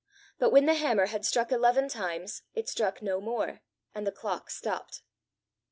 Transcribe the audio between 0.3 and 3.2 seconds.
But when the hammer had struck eleven times, it struck